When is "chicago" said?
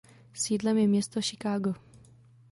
1.21-1.73